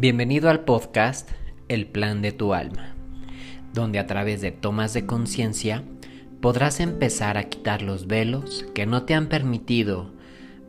[0.00, 1.28] Bienvenido al podcast
[1.66, 2.94] El Plan de tu Alma,
[3.74, 5.82] donde a través de tomas de conciencia
[6.40, 10.12] podrás empezar a quitar los velos que no te han permitido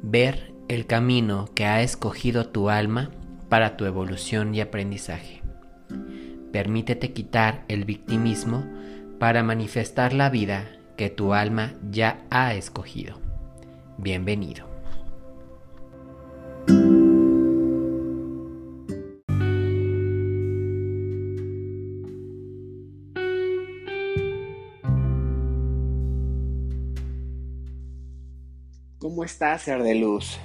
[0.02, 3.12] ver el camino que ha escogido tu alma
[3.50, 5.44] para tu evolución y aprendizaje.
[6.52, 8.66] Permítete quitar el victimismo
[9.20, 13.20] para manifestar la vida que tu alma ya ha escogido.
[14.00, 14.69] Bienvenido.
[29.20, 30.38] ¿Cómo estás, ser de luz?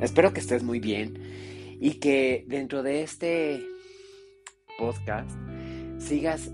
[0.00, 3.62] Espero que estés muy bien y que dentro de este
[4.78, 5.30] podcast
[5.98, 6.48] sigas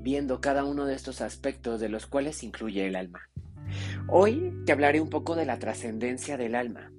[0.00, 3.30] viendo cada uno de estos aspectos de los cuales incluye el alma.
[4.08, 6.90] Hoy te hablaré un poco de la trascendencia del alma.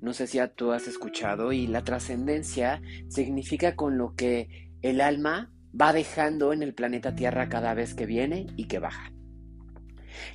[0.00, 5.52] No sé si tú has escuchado y la trascendencia significa con lo que el alma
[5.74, 9.10] va dejando en el planeta Tierra cada vez que viene y que baja.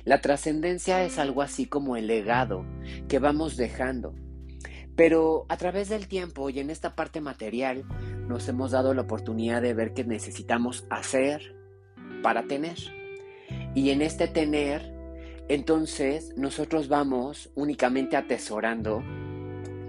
[0.04, 2.64] La trascendencia es algo así como el legado
[3.08, 4.14] que vamos dejando.
[4.96, 7.84] Pero a través del tiempo y en esta parte material
[8.26, 11.54] nos hemos dado la oportunidad de ver que necesitamos hacer
[12.22, 12.78] para tener.
[13.74, 14.92] Y en este tener,
[15.48, 19.02] entonces nosotros vamos únicamente atesorando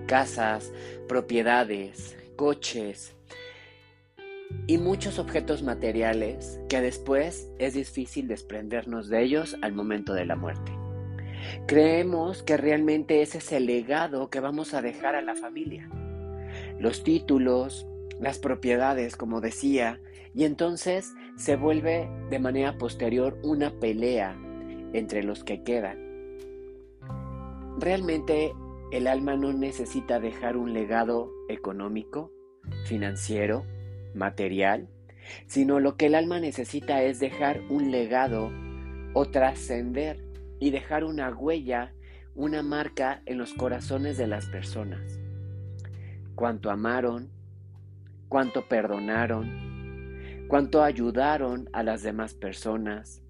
[0.08, 0.72] casas,
[1.08, 3.17] propiedades, coches,
[4.68, 10.36] y muchos objetos materiales que después es difícil desprendernos de ellos al momento de la
[10.36, 10.72] muerte.
[11.68, 15.90] Creemos que realmente ese es el legado que vamos a dejar a la familia.
[16.80, 17.88] Los títulos,
[18.20, 20.02] las propiedades, como decía,
[20.34, 24.38] y entonces se vuelve de manera posterior una pelea
[24.94, 25.98] entre los que quedan.
[27.80, 28.54] Realmente
[28.92, 32.32] el alma no necesita dejar un legado económico,
[32.86, 33.66] financiero,
[34.14, 34.88] material,
[35.48, 38.52] sino lo que el alma necesita es dejar un legado
[39.14, 40.24] o trascender
[40.60, 41.94] y dejar una huella,
[42.36, 45.20] una marca en los corazones de las personas.
[46.36, 47.30] Cuánto amaron,
[48.30, 53.22] cuánto perdonaron, cuánto ayudaron a las demás personas.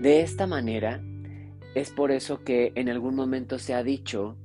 [0.00, 1.00] De esta manera,
[1.74, 4.36] es por eso que en algún momento se ha dicho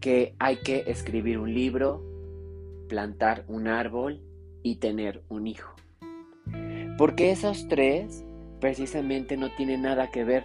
[0.00, 2.04] que hay que escribir un libro,
[2.88, 4.27] plantar un árbol
[4.68, 5.74] y tener un hijo.
[6.96, 8.24] Porque esos tres
[8.60, 10.44] precisamente no tienen nada que ver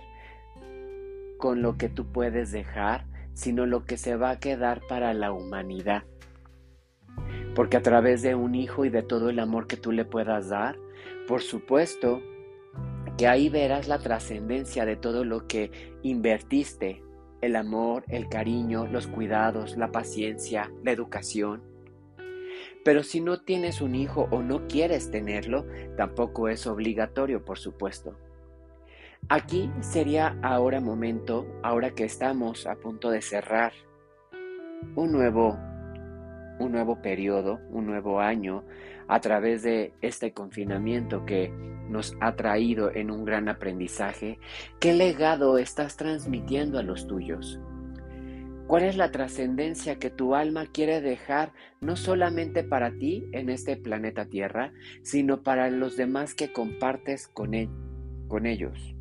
[1.38, 5.32] con lo que tú puedes dejar, sino lo que se va a quedar para la
[5.32, 6.04] humanidad.
[7.56, 10.50] Porque a través de un hijo y de todo el amor que tú le puedas
[10.50, 10.78] dar,
[11.28, 12.22] por supuesto
[13.18, 15.70] que ahí verás la trascendencia de todo lo que
[16.02, 17.04] invertiste,
[17.42, 21.73] el amor, el cariño, los cuidados, la paciencia, la educación,
[22.84, 25.66] pero si no tienes un hijo o no quieres tenerlo,
[25.98, 28.16] tampoco es obligatorio, por supuesto.
[29.30, 33.72] Aquí sería ahora momento, ahora que estamos a punto de cerrar
[34.96, 35.58] un nuevo
[36.60, 38.64] un nuevo periodo, un nuevo año
[39.08, 41.52] a través de este confinamiento que
[41.90, 44.40] nos ha traído en un gran aprendizaje,
[44.80, 47.60] ¿qué legado estás transmitiendo a los tuyos?
[48.74, 53.78] ¿Cuál es la trascendencia que tu alma quiere dejar no solamente para ti en este
[53.78, 54.74] planeta Tierra,
[55.04, 57.70] sino para los demás que compartes con, él,
[58.28, 58.96] con ellos?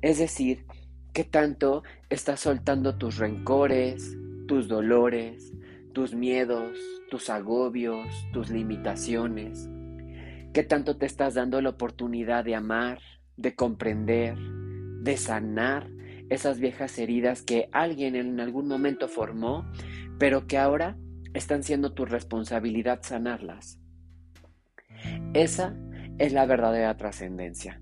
[0.00, 0.64] Es decir,
[1.12, 5.52] ¿qué tanto estás soltando tus rencores, tus dolores,
[5.92, 6.78] tus miedos,
[7.10, 9.68] tus agobios, tus limitaciones?
[10.52, 13.00] ¿Qué tanto te estás dando la oportunidad de amar,
[13.36, 15.95] de comprender, de sanar
[16.30, 19.64] esas viejas heridas que alguien en algún momento formó,
[20.18, 20.96] pero que ahora
[21.34, 23.78] están siendo tu responsabilidad sanarlas.
[25.34, 25.76] Esa
[26.18, 27.80] es la verdadera trascendencia.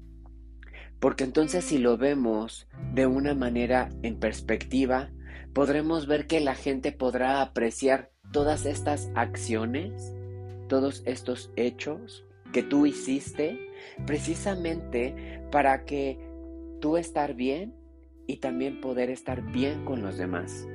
[1.00, 5.10] Porque entonces si lo vemos de una manera en perspectiva,
[5.52, 10.14] podremos ver que la gente podrá apreciar todas estas acciones,
[10.68, 13.70] todos estos hechos que tú hiciste,
[14.06, 16.18] precisamente para que
[16.80, 17.74] tú estar bien
[18.26, 20.66] y también poder estar bien con los demás.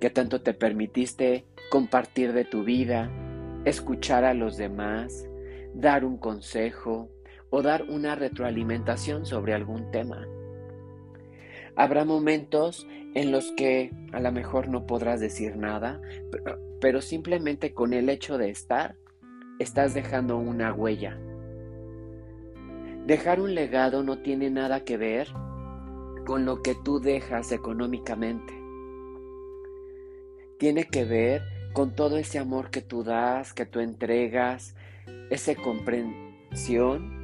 [0.00, 3.10] ¿Qué tanto te permitiste compartir de tu vida,
[3.64, 5.28] escuchar a los demás,
[5.74, 7.08] dar un consejo
[7.50, 10.26] o dar una retroalimentación sobre algún tema?
[11.76, 16.00] Habrá momentos en los que a lo mejor no podrás decir nada,
[16.30, 18.96] pero, pero simplemente con el hecho de estar,
[19.58, 21.18] estás dejando una huella.
[23.06, 25.28] Dejar un legado no tiene nada que ver
[26.24, 28.52] con lo que tú dejas económicamente.
[30.58, 31.42] Tiene que ver
[31.72, 34.76] con todo ese amor que tú das, que tú entregas,
[35.30, 37.22] esa comprensión.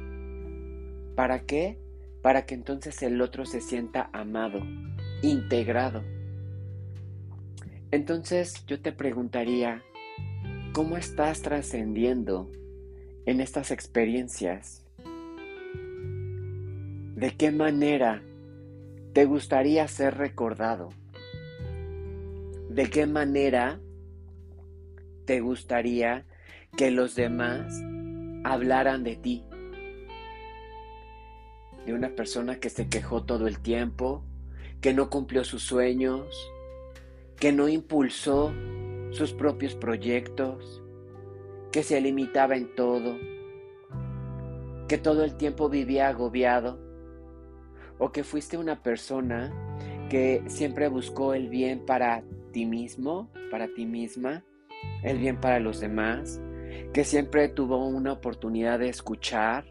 [1.15, 1.77] ¿Para qué?
[2.21, 4.59] Para que entonces el otro se sienta amado,
[5.21, 6.03] integrado.
[7.91, 9.83] Entonces yo te preguntaría,
[10.73, 12.49] ¿cómo estás trascendiendo
[13.25, 14.85] en estas experiencias?
[17.15, 18.21] ¿De qué manera
[19.13, 20.89] te gustaría ser recordado?
[22.69, 23.79] ¿De qué manera
[25.25, 26.25] te gustaría
[26.77, 27.73] que los demás
[28.43, 29.43] hablaran de ti?
[31.85, 34.23] De una persona que se quejó todo el tiempo,
[34.79, 36.27] que no cumplió sus sueños,
[37.37, 38.53] que no impulsó
[39.09, 40.83] sus propios proyectos,
[41.71, 43.17] que se limitaba en todo,
[44.87, 46.88] que todo el tiempo vivía agobiado,
[47.99, 49.53] o que fuiste una persona
[50.09, 54.43] que siempre buscó el bien para ti mismo, para ti misma,
[55.03, 56.41] el bien para los demás,
[56.93, 59.65] que siempre tuvo una oportunidad de escuchar,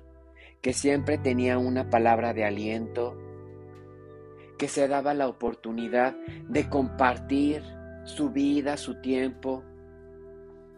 [0.61, 3.17] que siempre tenía una palabra de aliento,
[4.59, 6.17] que se daba la oportunidad
[6.49, 7.63] de compartir
[8.05, 9.65] su vida, su tiempo,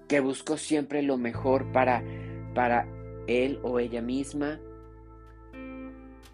[0.09, 2.03] que buscó siempre lo mejor para,
[2.55, 2.87] para
[3.27, 4.61] él o ella misma.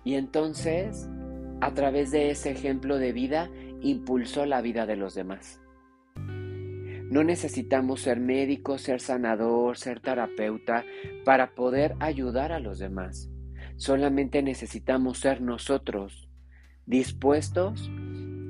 [0.06, 1.10] Y entonces,
[1.60, 3.50] a través de ese ejemplo de vida,
[3.80, 5.60] impulsó la vida de los demás.
[7.10, 10.84] No necesitamos ser médico, ser sanador, ser terapeuta
[11.24, 13.32] para poder ayudar a los demás.
[13.74, 16.28] Solamente necesitamos ser nosotros
[16.86, 17.90] dispuestos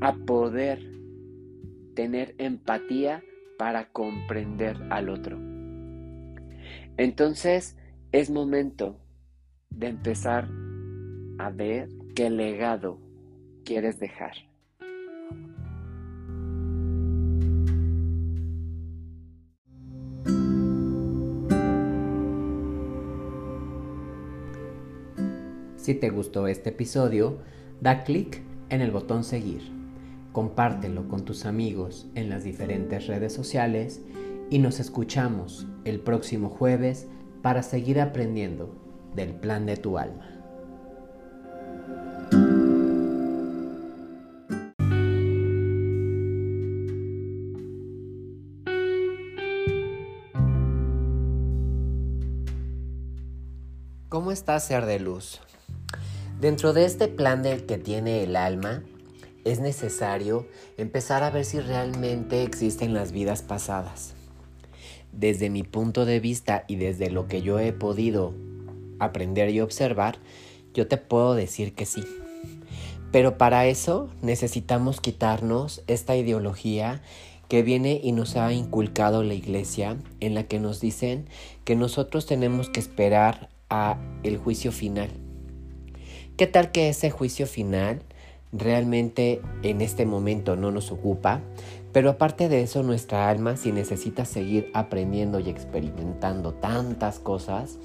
[0.02, 0.82] a poder
[1.94, 3.23] tener empatía
[3.56, 5.38] para comprender al otro.
[6.99, 7.79] Entonces
[8.12, 9.00] es momento
[9.70, 10.50] de empezar
[11.38, 12.99] a ver qué legado
[13.65, 14.33] quieres dejar.
[25.77, 27.38] Si te gustó este episodio,
[27.81, 28.41] Da clic
[28.71, 29.61] en el botón seguir,
[30.33, 34.00] compártelo con tus amigos en las diferentes redes sociales
[34.49, 37.06] y nos escuchamos el próximo jueves
[37.43, 38.75] para seguir aprendiendo
[39.15, 40.36] del plan de tu alma.
[54.37, 55.41] ¿Cómo estás, ser de luz?
[56.43, 58.83] Dentro de este plan del que tiene el alma,
[59.47, 60.47] es necesario
[60.77, 64.12] empezar a ver si realmente existen las vidas pasadas.
[65.11, 68.35] Desde mi punto de vista y desde lo que yo he podido
[68.99, 70.19] aprender y observar,
[70.75, 72.05] yo te puedo decir que sí.
[73.12, 77.00] Pero para eso necesitamos quitarnos esta ideología
[77.49, 81.27] que viene y nos ha inculcado la iglesia en la que nos dicen
[81.65, 85.11] que nosotros tenemos que esperar a el juicio final
[86.37, 88.03] ¿Qué tal que ese juicio final
[88.53, 91.41] realmente en este momento no nos ocupa?
[91.93, 97.79] Pero aparte de eso, nuestra alma, si necesita seguir aprendiendo y experimentando tantas cosas,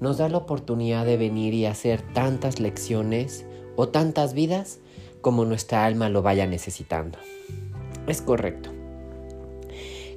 [0.00, 3.44] nos da la oportunidad de venir y hacer tantas lecciones
[3.76, 4.78] o tantas vidas
[5.20, 7.18] como nuestra alma lo vaya necesitando.
[8.06, 8.81] Es correcto.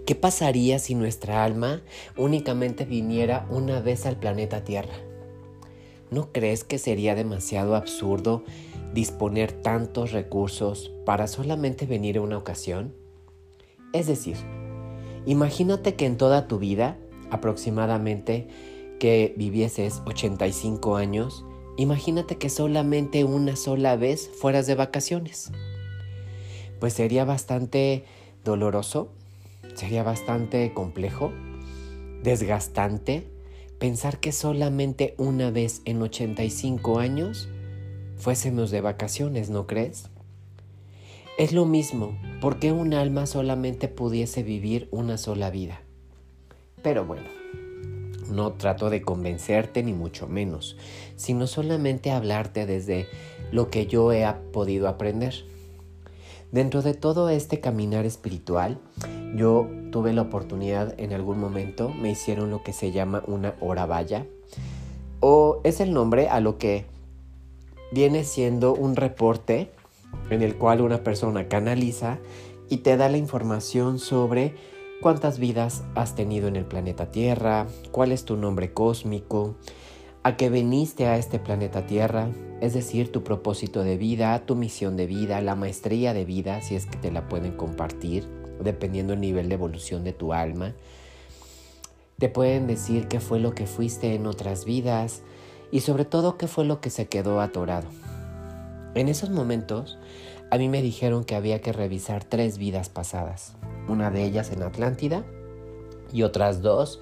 [0.05, 1.81] ¿Qué pasaría si nuestra alma
[2.15, 4.93] únicamente viniera una vez al planeta Tierra?
[6.11, 8.43] ¿No crees que sería demasiado absurdo
[8.93, 12.93] disponer tantos recursos para solamente venir una ocasión?
[13.93, 14.37] Es decir,
[15.25, 16.99] imagínate que en toda tu vida,
[17.31, 18.47] aproximadamente
[18.99, 21.43] que vivieses 85 años,
[21.77, 25.51] imagínate que solamente una sola vez fueras de vacaciones.
[26.79, 28.03] Pues sería bastante
[28.43, 29.09] doloroso,
[29.75, 31.31] sería bastante complejo,
[32.23, 33.29] desgastante
[33.79, 37.49] pensar que solamente una vez en 85 años
[38.17, 40.09] fuésemos de vacaciones, ¿no crees?
[41.37, 45.81] Es lo mismo, porque un alma solamente pudiese vivir una sola vida?
[46.81, 47.27] Pero bueno,
[48.29, 50.77] no trato de convencerte ni mucho menos,
[51.17, 53.07] sino solamente hablarte desde
[53.51, 55.35] lo que yo he podido aprender.
[56.51, 58.79] Dentro de todo este caminar espiritual,
[59.35, 63.85] yo tuve la oportunidad en algún momento, me hicieron lo que se llama una hora
[63.85, 64.25] valla,
[65.19, 66.85] o es el nombre a lo que
[67.91, 69.71] viene siendo un reporte
[70.29, 72.19] en el cual una persona canaliza
[72.69, 74.55] y te da la información sobre
[75.01, 79.55] cuántas vidas has tenido en el planeta Tierra, cuál es tu nombre cósmico,
[80.23, 82.29] a qué veniste a este planeta Tierra,
[82.61, 86.75] es decir, tu propósito de vida, tu misión de vida, la maestría de vida, si
[86.75, 90.73] es que te la pueden compartir dependiendo del nivel de evolución de tu alma.
[92.17, 95.21] Te pueden decir qué fue lo que fuiste en otras vidas
[95.71, 97.87] y sobre todo qué fue lo que se quedó atorado.
[98.93, 99.97] En esos momentos,
[100.51, 103.55] a mí me dijeron que había que revisar tres vidas pasadas,
[103.89, 105.25] una de ellas en Atlántida
[106.13, 107.01] y otras dos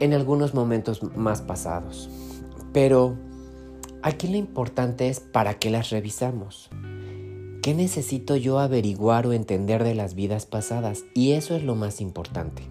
[0.00, 2.08] en algunos momentos más pasados.
[2.72, 3.16] Pero
[4.02, 6.70] aquí lo importante es para qué las revisamos.
[7.68, 11.04] ¿Qué necesito yo averiguar o entender de las vidas pasadas?
[11.12, 12.62] Y eso es lo más importante.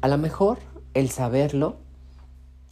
[0.00, 0.58] A lo mejor
[0.92, 1.76] el saberlo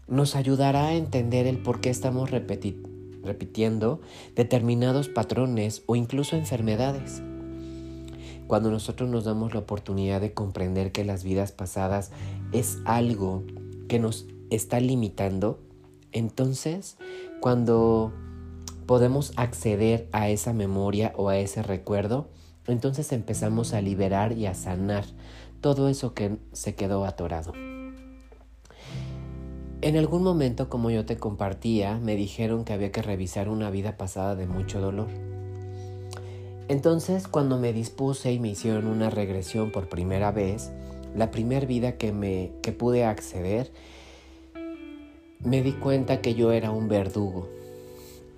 [0.09, 4.01] nos ayudará a entender el por qué estamos repitiendo
[4.35, 7.23] determinados patrones o incluso enfermedades.
[8.49, 12.11] Cuando nosotros nos damos la oportunidad de comprender que las vidas pasadas
[12.51, 13.45] es algo
[13.87, 15.61] que nos está limitando,
[16.11, 16.97] entonces
[17.41, 18.13] cuando
[18.87, 22.29] podemos acceder a esa memoria o a ese recuerdo,
[22.67, 25.05] entonces empezamos a liberar y a sanar
[25.61, 27.53] todo eso que se quedó atorado.
[29.83, 33.97] En algún momento, como yo te compartía, me dijeron que había que revisar una vida
[33.97, 35.09] pasada de mucho dolor.
[36.69, 40.71] Entonces, cuando me dispuse y me hicieron una regresión por primera vez,
[41.17, 43.73] la primera vida que me que pude acceder,
[45.41, 47.49] me di cuenta que yo era un verdugo.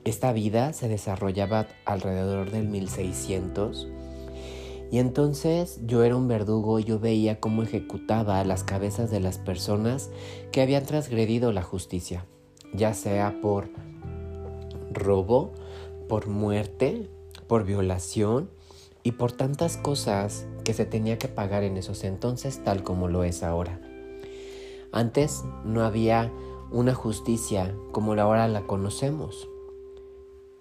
[0.04, 3.88] Esta vida se desarrollaba alrededor del 1600
[4.90, 9.38] y entonces yo era un verdugo y yo veía cómo ejecutaba las cabezas de las
[9.38, 10.10] personas
[10.52, 12.26] que habían transgredido la justicia,
[12.74, 13.70] ya sea por
[14.92, 15.52] robo,
[16.08, 17.08] por muerte,
[17.48, 18.50] por violación
[19.02, 23.24] y por tantas cosas que se tenía que pagar en esos entonces tal como lo
[23.24, 23.80] es ahora.
[24.92, 26.30] Antes no había
[26.70, 29.48] una justicia como ahora la conocemos,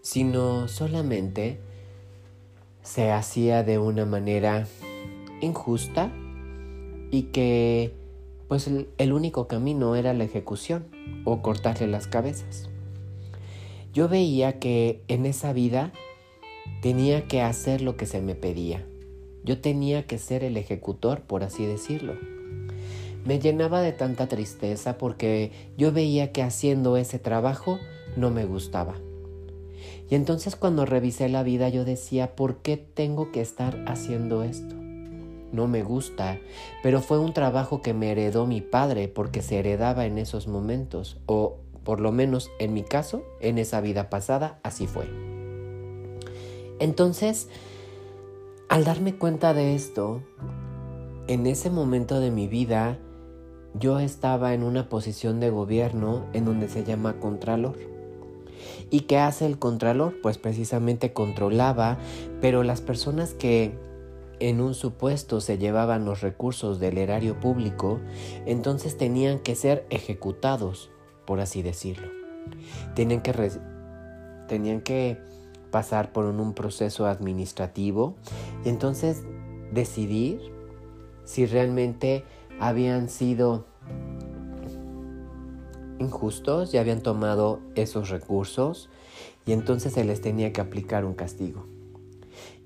[0.04, 1.60] sino solamente
[2.84, 4.68] se hacía de una manera
[5.42, 6.12] injusta
[7.10, 7.94] y que
[8.50, 10.86] pues el, el, único camino era la ejecución
[11.24, 12.70] o cortarle las cabezas.
[13.94, 15.94] Yo veía que en esa vida
[16.82, 18.86] tenía que hacer lo que se me pedía.
[19.46, 22.16] Yo tenía que ser el ejecutor, por así decirlo.
[23.26, 27.80] Me llenaba de tanta tristeza porque yo veía que haciendo ese trabajo
[28.18, 28.96] no me gustaba.
[30.10, 34.76] Y entonces cuando revisé la vida yo decía, ¿por qué tengo que estar haciendo esto?
[35.52, 36.40] No me gusta,
[36.82, 41.20] pero fue un trabajo que me heredó mi padre porque se heredaba en esos momentos,
[41.28, 45.06] o por lo menos en mi caso, en esa vida pasada, así fue.
[46.80, 47.50] Entonces,
[48.68, 50.24] al darme cuenta de esto,
[51.28, 52.98] en ese momento de mi vida,
[53.80, 57.93] yo estaba en una posición de gobierno en donde se llama Contralor.
[58.90, 60.20] ¿Y qué hace el Contralor?
[60.22, 61.98] Pues precisamente controlaba,
[62.42, 63.78] pero las personas que
[64.40, 68.00] en un supuesto se llevaban los recursos del erario público,
[68.46, 70.92] entonces tenían que ser ejecutados,
[71.26, 72.10] por así decirlo.
[72.96, 73.52] Tenían que,
[74.48, 75.18] tenían que
[75.72, 78.16] pasar por un proceso administrativo
[78.66, 79.24] y entonces
[79.72, 80.40] decidir
[81.26, 82.26] si realmente
[82.60, 83.66] habían sido
[86.04, 88.90] injustos y habían tomado esos recursos
[89.46, 91.66] y entonces se les tenía que aplicar un castigo.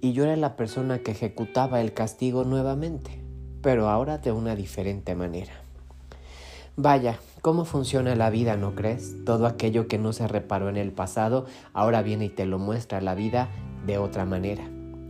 [0.01, 3.19] Y yo era la persona que ejecutaba el castigo nuevamente,
[3.61, 5.53] pero ahora de una diferente manera.
[6.75, 9.25] Vaya, ¿cómo funciona la vida, no crees?
[9.25, 13.01] Todo aquello que no se reparó en el pasado ahora viene y te lo muestra
[13.01, 13.49] la vida
[13.87, 14.63] de otra manera.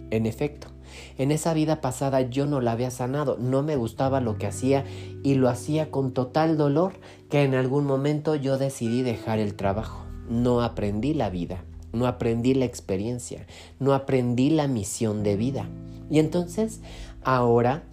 [0.10, 0.70] En efecto,
[1.18, 4.86] en esa vida pasada yo no la había sanado, no me gustaba lo que hacía
[5.24, 6.94] y lo hacía con total dolor
[7.30, 10.06] que en algún momento yo decidí dejar el trabajo.
[10.30, 11.64] No aprendí la vida,
[11.94, 13.48] no aprendí la experiencia,
[13.80, 15.70] no aprendí la misión de vida.
[16.10, 16.82] Y entonces,
[17.24, 17.84] ahora,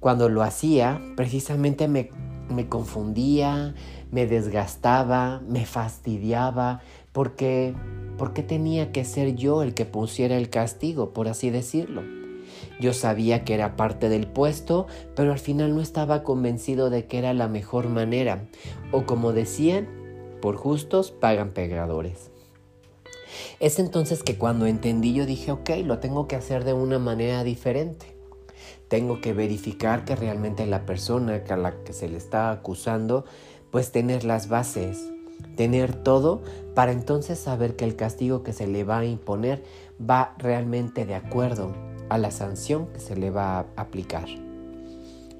[0.00, 2.10] cuando lo hacía, precisamente me
[2.48, 3.74] me confundía,
[4.10, 6.80] me desgastaba, me fastidiaba,
[7.16, 7.72] porque,
[8.18, 12.02] porque tenía que ser yo el que pusiera el castigo, por así decirlo.
[12.78, 17.16] Yo sabía que era parte del puesto, pero al final no estaba convencido de que
[17.16, 18.46] era la mejor manera,
[18.92, 19.88] o como decían,
[20.42, 22.30] por justos pagan pegadores.
[23.60, 27.44] Es entonces que cuando entendí yo dije, ok, lo tengo que hacer de una manera
[27.44, 28.14] diferente.
[28.88, 33.24] Tengo que verificar que realmente la persona a la que se le está acusando,
[33.70, 35.15] pues tener las bases,
[35.56, 36.42] tener todo
[36.74, 39.62] para entonces saber que el castigo que se le va a imponer
[39.98, 41.72] va realmente de acuerdo
[42.08, 44.28] a la sanción que se le va a aplicar.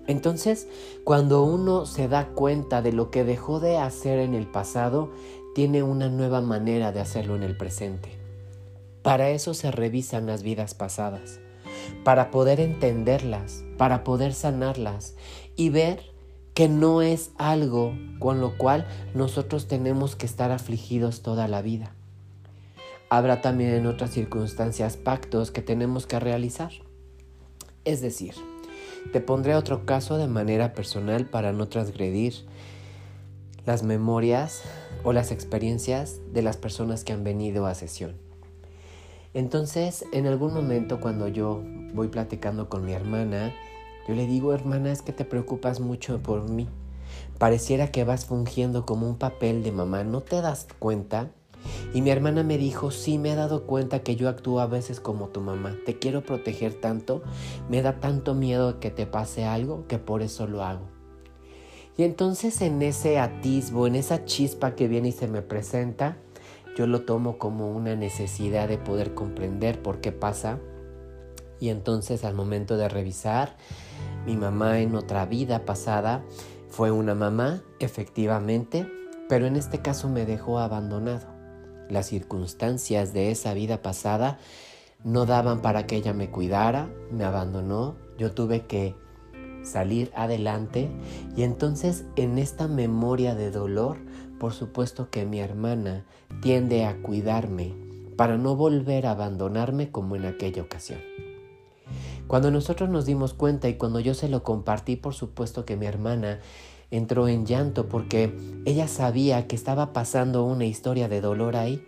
[0.07, 0.69] Entonces,
[1.05, 5.11] cuando uno se da cuenta de lo que dejó de hacer en el pasado,
[5.55, 8.11] tiene una nueva manera de hacerlo en el presente.
[9.03, 11.41] Para eso se revisan las vidas pasadas
[12.05, 15.15] para poder entenderlas, para poder sanarlas
[15.57, 16.01] y ver
[16.57, 21.93] que no es algo con lo cual nosotros tenemos que estar afligidos toda la vida.
[23.11, 26.73] Habrá también en otras circunstancias pactos que tenemos que realizar.
[27.85, 28.33] Es decir,
[29.13, 32.33] te pondré otro caso de manera personal para no transgredir
[33.67, 34.63] las memorias
[35.05, 38.17] o las experiencias de las personas que han venido a sesión.
[39.35, 43.55] Entonces, en algún momento cuando yo voy platicando con mi hermana,
[44.07, 46.69] yo le digo, hermana, es que te preocupas mucho por mí.
[47.39, 51.31] Pareciera que vas fungiendo como un papel de mamá, ¿no te das cuenta?
[51.93, 55.01] Y mi hermana me dijo, sí, me he dado cuenta que yo actúo a veces
[55.01, 55.77] como tu mamá.
[55.85, 57.23] Te quiero proteger tanto,
[57.69, 60.87] me da tanto miedo que te pase algo que por eso lo hago.
[61.97, 66.19] Y entonces en ese atisbo, en esa chispa que viene y se me presenta,
[66.77, 70.59] yo lo tomo como una necesidad de poder comprender por qué pasa.
[71.61, 73.57] Y entonces al momento de revisar,
[74.27, 76.25] mi mamá en otra vida pasada
[76.69, 78.87] fue una mamá, efectivamente,
[79.29, 81.27] pero en este caso me dejó abandonado.
[81.89, 84.39] Las circunstancias de esa vida pasada
[85.05, 88.95] no daban para que ella me cuidara, me abandonó, yo tuve que
[89.63, 90.91] salir adelante
[91.37, 93.99] y entonces en esta memoria de dolor,
[94.39, 96.05] por supuesto que mi hermana
[96.41, 97.75] tiende a cuidarme
[98.17, 101.01] para no volver a abandonarme como en aquella ocasión.
[102.27, 105.87] Cuando nosotros nos dimos cuenta y cuando yo se lo compartí, por supuesto que mi
[105.87, 106.41] hermana
[106.91, 111.85] entró en llanto porque ella sabía que estaba pasando una historia de dolor ahí.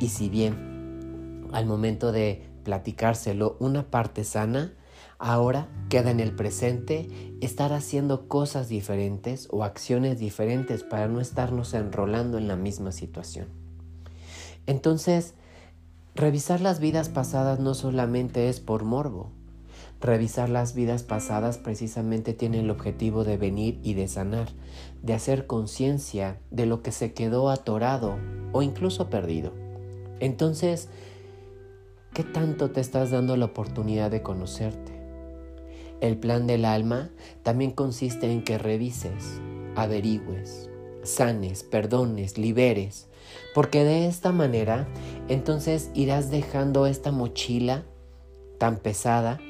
[0.00, 4.72] Y si bien al momento de platicárselo una parte sana,
[5.18, 7.08] ahora queda en el presente
[7.40, 13.48] estar haciendo cosas diferentes o acciones diferentes para no estarnos enrolando en la misma situación.
[14.66, 15.34] Entonces,
[16.16, 19.32] Revisar las vidas pasadas no solamente es por morbo.
[20.00, 24.48] Revisar las vidas pasadas precisamente tiene el objetivo de venir y de sanar,
[25.02, 28.16] de hacer conciencia de lo que se quedó atorado
[28.52, 29.52] o incluso perdido.
[30.18, 30.88] Entonces,
[32.14, 34.98] ¿qué tanto te estás dando la oportunidad de conocerte?
[36.00, 37.10] El plan del alma
[37.42, 39.38] también consiste en que revises,
[39.74, 40.70] averigües,
[41.02, 43.06] sanes, perdones, liberes,
[43.56, 44.86] porque de esta manera
[45.28, 47.86] entonces irás dejando esta mochila
[48.58, 49.40] tan pesada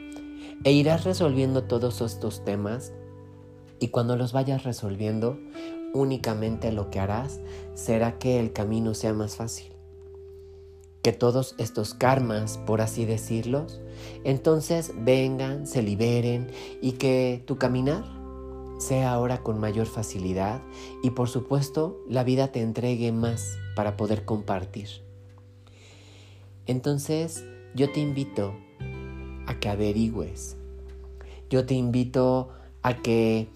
[0.63, 2.93] e irás resolviendo todos estos temas
[3.81, 5.41] y cuando los vayas resolviendo
[5.93, 7.41] únicamente lo que harás
[7.75, 9.73] será que el camino sea más fácil.
[11.03, 13.81] Que todos estos karmas, por así decirlos,
[14.23, 18.05] entonces vengan, se liberen y que tu caminar
[18.79, 20.63] sea ahora con mayor facilidad
[21.03, 24.89] y por supuesto la vida te entregue más para poder compartir.
[26.67, 27.45] Entonces
[27.77, 28.57] yo te invito
[29.47, 30.57] a que averigües.
[31.49, 32.49] Yo te invito
[32.83, 33.49] a que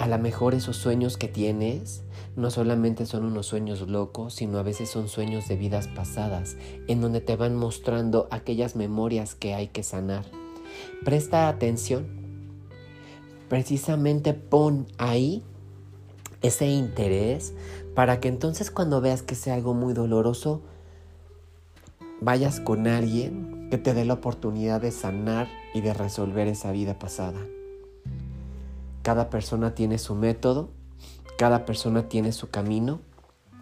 [0.00, 2.02] a lo mejor esos sueños que tienes
[2.34, 6.56] no solamente son unos sueños locos, sino a veces son sueños de vidas pasadas,
[6.88, 10.24] en donde te van mostrando aquellas memorias que hay que sanar.
[11.04, 12.22] Presta atención
[13.48, 15.42] precisamente pon ahí
[16.42, 17.54] ese interés
[17.94, 20.62] para que entonces cuando veas que sea algo muy doloroso,
[22.20, 26.98] vayas con alguien que te dé la oportunidad de sanar y de resolver esa vida
[26.98, 27.40] pasada.
[29.02, 30.70] Cada persona tiene su método,
[31.36, 33.00] cada persona tiene su camino.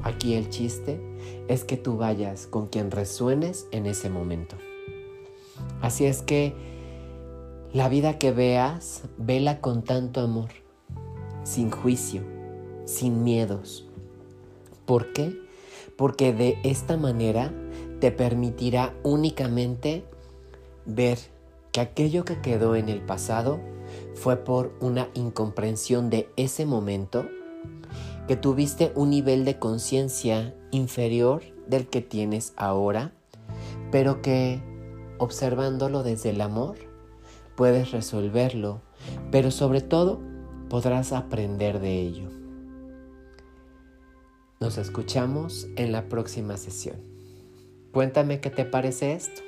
[0.02, 1.00] Aquí el chiste
[1.48, 4.56] es que tú vayas con quien resuenes en ese momento.
[5.80, 6.54] Así es que
[7.72, 10.50] la vida que veas, vela con tanto amor,
[11.44, 12.22] sin juicio,
[12.90, 13.86] sin miedos.
[14.84, 15.38] ¿Por qué?
[15.96, 17.52] Porque de esta manera
[18.00, 20.04] te permitirá únicamente
[20.86, 21.18] ver
[21.72, 23.60] que aquello que quedó en el pasado
[24.14, 27.26] fue por una incomprensión de ese momento,
[28.26, 33.12] que tuviste un nivel de conciencia inferior del que tienes ahora,
[33.92, 34.60] pero que
[35.18, 36.76] observándolo desde el amor,
[37.56, 38.80] puedes resolverlo,
[39.30, 40.20] pero sobre todo
[40.68, 42.39] podrás aprender de ello.
[44.62, 46.96] Nos escuchamos en la próxima sesión.
[47.92, 49.40] Cuéntame qué te parece esto.